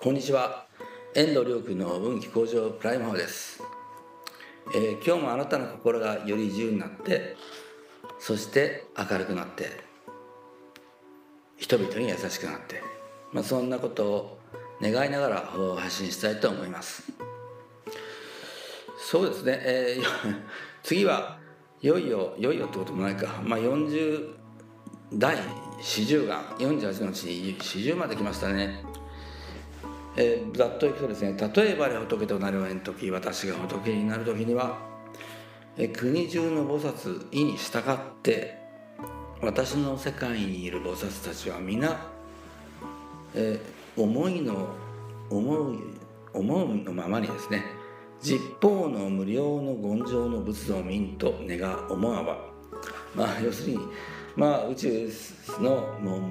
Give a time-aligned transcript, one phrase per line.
[0.00, 0.64] こんにちは。
[1.16, 3.60] 遠藤亮君の運気向上プライム法です、
[4.72, 7.34] えー、今日もあなたの心がより自由になって
[8.20, 9.64] そして明るくなって
[11.56, 12.80] 人々に優しくなって、
[13.32, 14.38] まあ、そんなことを
[14.80, 15.40] 願いながら
[15.76, 17.02] 発信したいと思います。
[19.00, 20.42] そうですね、えー、
[20.84, 21.40] 次は
[21.82, 24.32] いよいよいよいよってこともないか、まあ、40
[25.14, 25.36] 第
[25.80, 28.97] 40が48のうちに40まで来ましたね。
[30.16, 31.36] えー、ざっといくとですね。
[31.54, 34.78] 例えば仏となる前の時私が仏になる時には、
[35.76, 38.58] えー、国中の菩薩意に従って
[39.40, 41.96] 私の世界にいる菩薩たちは皆、
[43.34, 44.68] えー、思いの
[45.30, 45.76] 思う
[46.32, 47.62] 思うのままにですね
[48.20, 52.38] 実法の無料の権上の仏像民と願思わば
[53.14, 53.78] まあ要するに
[54.34, 55.08] まあ宇宙
[55.60, 56.22] のもう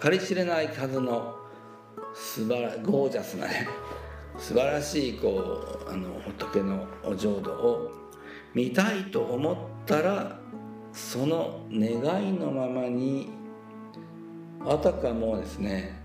[0.00, 1.36] 計り知れない数の
[2.16, 3.68] 素晴らゴージャスなね
[4.38, 7.90] 素晴らしいこうあの仏のお浄土を
[8.54, 10.38] 見たいと思ったら
[10.92, 13.28] その願いのままに
[14.64, 16.00] あたかもですね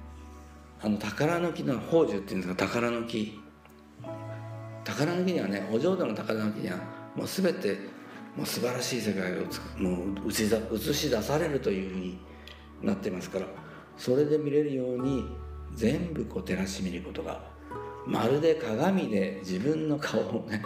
[0.82, 3.40] あの宝の木の宝珠っていうんですか宝の木。
[4.84, 6.78] 宝の木にはねお浄土の宝の木には
[7.16, 7.78] もう全て
[8.36, 9.44] もう素晴らしい世界を
[9.78, 10.34] もう映
[10.94, 12.20] し出されるというふうに
[12.82, 13.46] なってますから
[13.96, 15.26] それで見れるように
[15.76, 17.42] 全部こう照らし見ることが
[18.06, 20.64] まるで鏡で自分の顔をね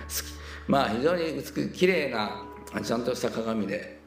[0.66, 2.44] まあ非常に美きれいな
[2.82, 3.98] ちゃんとした鏡で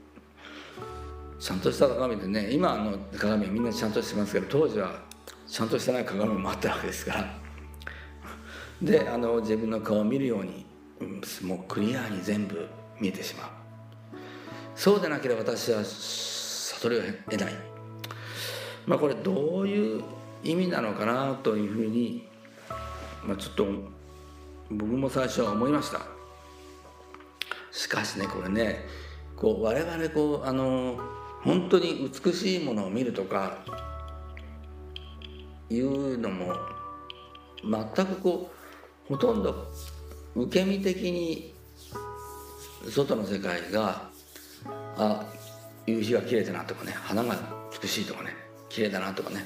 [1.40, 5.02] ちゃんとした鏡でね今の鏡はみんなちゃんとしてますけど当時は
[5.48, 7.42] ちゃんとしてない鏡もあったわけですから。
[8.82, 10.66] であの自分の顔を見るように
[11.44, 12.68] もうクリアに全部
[13.00, 13.48] 見えてしまう。
[14.76, 17.54] そうでなければ私は悟りを得ない。
[18.88, 20.04] まあこれどういう
[20.44, 22.28] 意味なのかなというふうに、
[23.26, 23.68] まあ、ちょっと
[24.70, 26.02] 僕も最初は思いました。
[27.72, 28.86] しかしねこれね
[29.36, 31.00] こう我々こうあの
[31.44, 33.58] 本当に美しいものを見るとか
[35.70, 36.54] いうのも
[37.64, 38.52] 全くこ
[39.06, 39.72] うほとんど
[40.36, 41.54] 受け身的に
[42.90, 44.10] 外の世界が
[44.98, 45.26] あ
[45.88, 47.36] 夕日が綺麗だなとかね花が
[47.82, 48.36] 美しいとかね
[48.70, 49.46] 綺麗だなとかね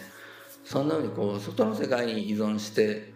[0.65, 3.13] そんなふうにこう外の世界に依存して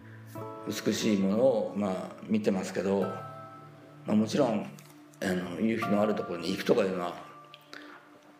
[0.68, 1.94] 美しいものをまあ
[2.28, 4.70] 見てますけど、まあ、もちろん
[5.20, 7.14] あの夕日のあるところに行くとかいうのは、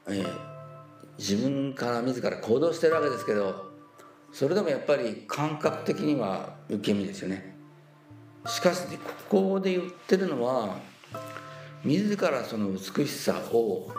[0.06, 0.26] えー、
[1.18, 3.72] 自分から自ら行動してるわけですけど
[4.32, 7.56] それでもやっぱり感覚的には受け身ですよね。
[8.46, 8.82] しかし、
[9.28, 10.78] ここで言ってるのは
[11.84, 13.92] 自らその美しさを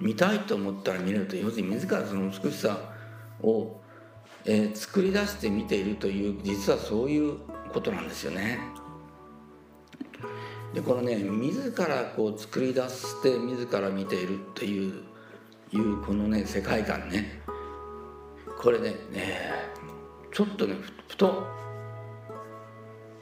[0.00, 2.78] 見たいと思ったら見れると要するに自らその美しさ
[3.42, 3.81] を
[4.44, 7.36] えー、作り出して見ているという実はそういう
[7.72, 8.58] ことなんですよね。
[10.74, 15.04] でこのね自らこう作り出して自ら見ているっていう
[15.70, 17.42] いうこのね世界観ね。
[18.58, 19.52] これねね
[20.32, 20.76] ちょっとね
[21.08, 21.46] ふと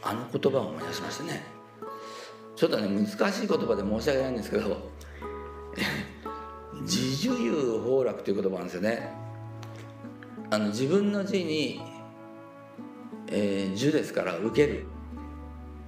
[0.03, 1.44] あの言葉を思い出しましてね。
[2.56, 4.91] ちょっとね難しい言葉で申し訳ないんですけど
[6.82, 9.19] 自助有崩落という言葉なんですよね。
[10.52, 11.80] あの自分の字に
[13.30, 14.84] 「えー、」ですから受ける。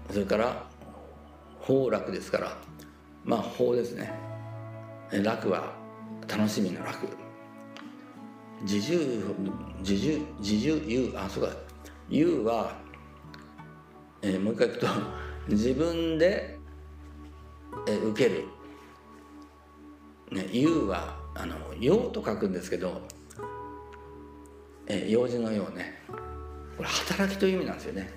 [0.09, 0.69] それから
[1.59, 2.57] 「法楽」ですから。
[3.25, 4.13] まあ法ですね。
[5.11, 5.75] 楽は
[6.29, 7.09] 楽しみの楽。
[8.63, 9.25] 自重
[9.81, 11.53] 自重自重言うあそうか。
[12.09, 12.77] 言うは、
[14.23, 14.87] えー、もう一回いくと
[15.49, 16.59] 自分で、
[17.89, 18.45] えー、受ける、
[20.31, 23.03] ね、言うはあの「用」と書くんですけど
[24.87, 26.03] え、用事のようね。
[26.77, 28.13] これ働きという意味なんですよね。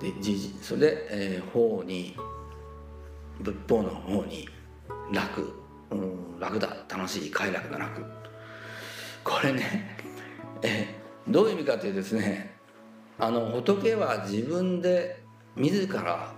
[0.00, 0.12] で
[0.60, 2.16] それで、えー、法に
[3.40, 4.48] 仏法の方に
[5.12, 5.54] 楽、
[5.90, 6.76] うん、楽だ。
[6.88, 7.30] 楽しい。
[7.30, 8.04] 快楽な楽。
[9.24, 9.96] これね、
[10.62, 12.56] えー、どういう意味かというとですね
[13.18, 15.22] あの仏は自分で
[15.56, 16.32] 自ら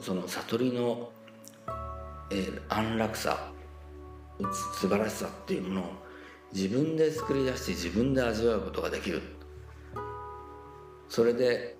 [0.00, 1.10] その悟りの、
[2.30, 3.50] えー、安楽さ
[4.78, 5.84] 素晴らしさっていうものを
[6.52, 9.22] 自分で作り出して自分で味わうことができる。
[11.08, 11.76] それで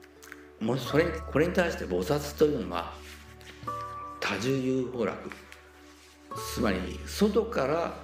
[0.60, 2.92] もしそれこれに対して菩薩というのは
[4.20, 5.30] 多重有法楽。
[6.54, 7.94] つまり外から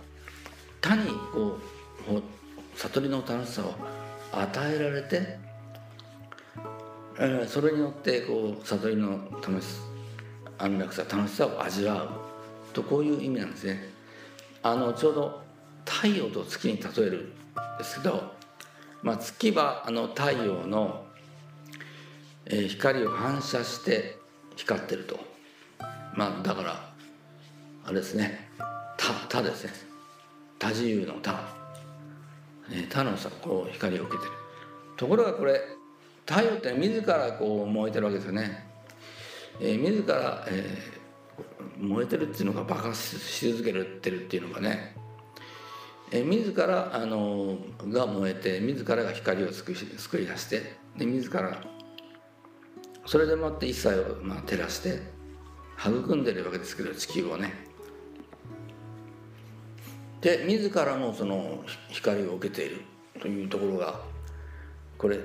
[0.81, 1.59] 他にこ
[2.09, 2.23] う
[2.77, 3.75] 悟りの楽しさを
[4.33, 5.39] 与えられて
[7.47, 9.67] それによってこう悟りの楽し
[10.59, 12.09] 安楽さ楽しさを味わう。
[12.75, 13.89] とこういう意味なんですね。
[14.63, 15.44] あのちょうど
[15.85, 18.35] 太陽と月に例えるんですけど
[19.05, 21.05] まあ、月はあの太陽の、
[22.69, 24.17] 光を反射して
[24.57, 25.19] 光ってると。
[26.15, 26.91] まあだから
[27.85, 28.49] あれですね。
[28.97, 29.73] 他他ですね。
[30.59, 31.55] 多自由の他、
[32.71, 34.31] えー、他のさこう光を受けてる。
[34.97, 35.61] ところがこれ
[36.27, 38.67] 太陽って自らこう燃えてるわけですよね、
[39.61, 44.95] えー、自ら、えー、燃えてるっていうのが爆発し続けるってるっていうのがね、
[46.15, 47.59] え、自らあの
[47.89, 51.61] が燃えて自らが光を作り作り出してで自ら
[53.05, 55.03] それでもって一切を、まあ、照らして
[55.77, 57.53] 育んでるわけですけど地球をね。
[60.21, 62.83] で自らもその光を受けている
[63.21, 64.01] というところが
[64.97, 65.19] これ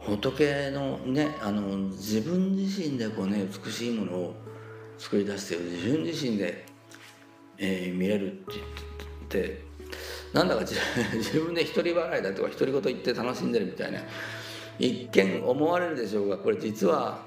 [0.00, 4.34] 仏のねあの自分自身でこうね美しいものを
[4.98, 6.66] 作り出している自分自身で、
[7.56, 8.66] えー、見れるって言っ
[9.28, 9.67] て
[10.32, 14.00] なんだか自分で一人笑いだとか独り言言って楽しんでるみたいな
[14.78, 17.26] 一見思われるでしょうがこれ実は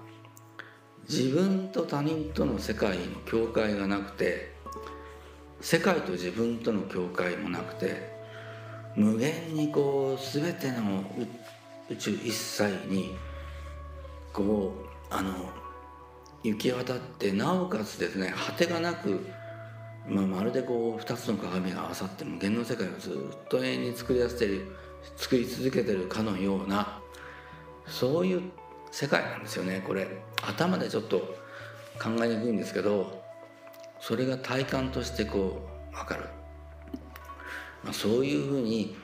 [1.09, 4.53] 自分と他人との世界の境界がなくて
[5.59, 8.11] 世界と自分との境界もなくて
[8.95, 11.03] 無限にこう全ての
[11.89, 13.15] 宇宙一切に
[14.33, 14.73] こ
[15.11, 15.49] うあの
[16.43, 19.27] 行き渡ってなおかつですね果てがなく、
[20.07, 24.75] まあ、まるでこう2つの鏡が合わさって無限の世界をずっと永遠に作り出してる
[25.15, 26.99] 作り続けてるかのような
[27.87, 28.41] そういう
[28.91, 30.07] 世界なんですよねこれ。
[30.41, 31.19] 頭でちょっと
[32.01, 33.21] 考えにくいんですけど
[33.99, 35.61] それが体感としてこ
[35.91, 36.23] う分かる、
[37.83, 38.95] まあ、そういうふうに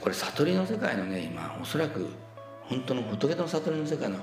[0.00, 2.06] これ悟りの世界のね今おそらく
[2.62, 4.18] 本当の仏の悟りの世界の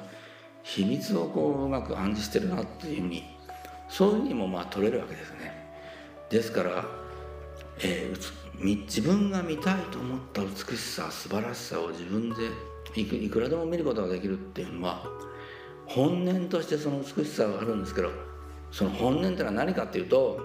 [0.63, 3.23] 秘密をこううまく暗示してるなっていうふうに
[3.89, 5.66] そういうふうにもまあ取れるわけですね。
[6.29, 6.85] ですから、
[7.79, 12.35] えー、自分が見たいと思った美しさ素晴らしさを自分で
[12.95, 15.03] いくらでも見ることができるっていうのは
[15.85, 18.11] 本念としてその美しさがあるんですけど
[18.71, 20.39] その本念ってのは何かっていうと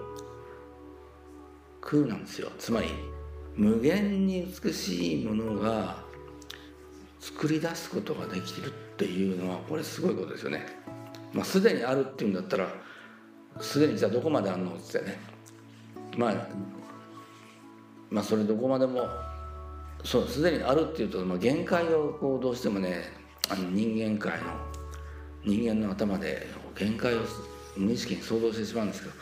[1.81, 2.87] 空なんですよつまり
[3.55, 5.97] 無限に美しいものが
[7.19, 10.65] 作り出すことができるっていうのはこれすごいことですよね。
[11.31, 12.67] まあ、すでにあるっていうんだったら
[13.59, 15.19] すでにじゃあどこまであるのってね、
[16.17, 16.47] まあ、
[18.09, 19.07] まあそれどこまでも
[20.03, 23.03] そうすでにあるっていうと、まあ、限界をこうどうしてもね
[23.49, 24.45] あの人間界の
[25.45, 27.21] 人間の頭で限界を
[27.75, 29.15] 無意識に想像してしまうんですけど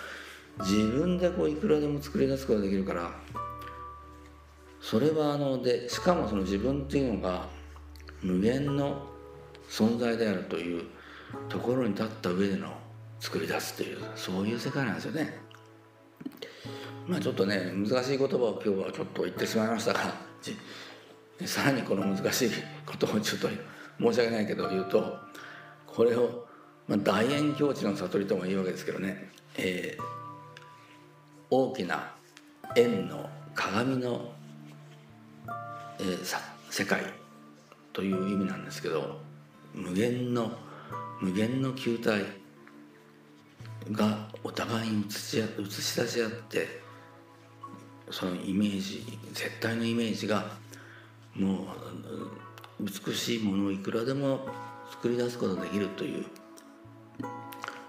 [0.60, 3.12] 自分でこういくらでも作り出すことができるから
[4.82, 7.48] それはあのでしかもその自分っていうのが
[8.22, 9.08] 無限の
[9.70, 10.84] 存在であるという
[11.48, 12.74] ところに立った上での
[13.20, 15.41] 作り出すというそういう世界なんですよね。
[17.12, 20.00] まあちょっとね難しい言葉を今日はちょっと言ってしまいましたが
[21.46, 22.52] さらにこの難しい
[22.86, 23.50] ことをちょっと
[24.00, 25.18] 申し訳ないけど言うと
[25.86, 26.48] これを、
[26.88, 30.04] まあ、大円境地の悟りとも言うわけですけどね、えー、
[31.50, 32.14] 大きな
[32.78, 34.32] 円の鏡の
[36.00, 36.40] えー、さ
[36.72, 37.04] 世界
[37.94, 39.20] という意味なんですけど
[39.76, 40.52] 無限の
[41.20, 42.24] 無限の球体
[43.92, 45.36] がお互いに映し
[45.94, 46.82] 出し合って
[48.12, 50.46] そのイメージ絶対のイメージが
[51.36, 51.68] も
[52.80, 54.48] う美しいものをいくらでも
[54.92, 56.26] 作り出すことができるという、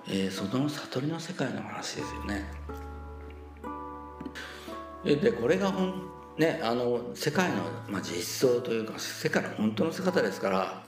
[0.09, 2.45] えー、その悟りの世界の話ですよね。
[5.05, 7.57] でこれが本ね、あの世界の、
[7.89, 10.83] まあ、実相というか世界の本当の姿ですから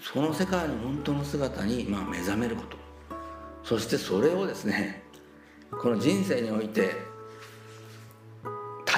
[0.00, 2.76] その世界の本当の姿に、まあ、目覚めること
[3.64, 5.02] そしてそれをですね
[5.70, 7.09] この人生において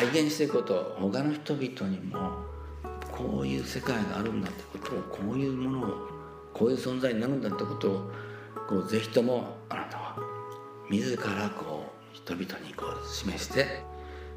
[0.02, 2.44] 体現していくこと他の人々にも
[3.12, 6.08] こういう世界があるんだってことをこういうものを
[6.52, 8.10] こういう存在になるんだってことを
[8.68, 10.16] こうぜひともあなたは
[10.90, 13.84] 自らこう人々にこう示して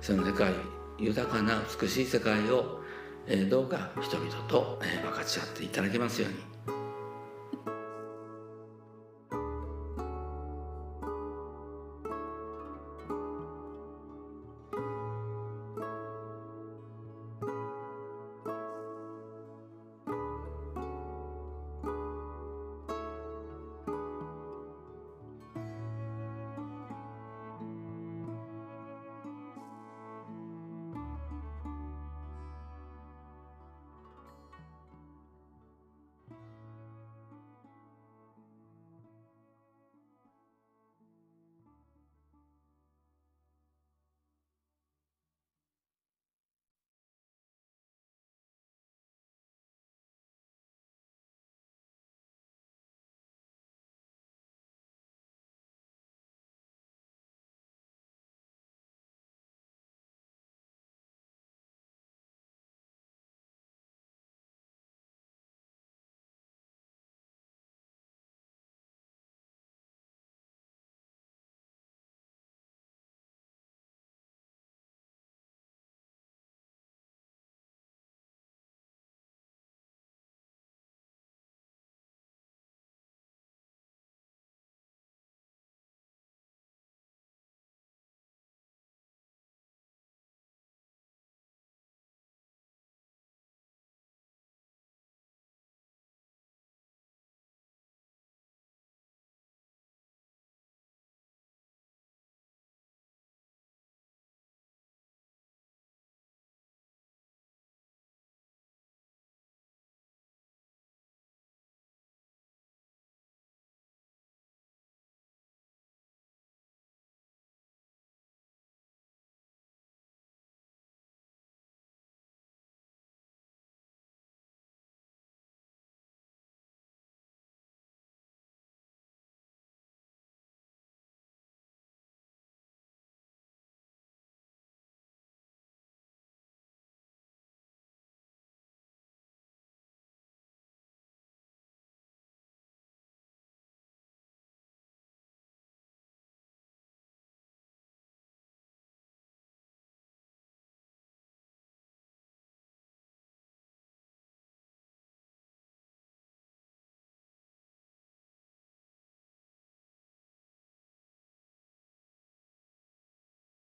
[0.01, 0.53] その世界
[1.00, 2.81] 豊かな美しい世界を、
[3.25, 6.55] えー、どうか人々と、えー、分かち合っていただけますように。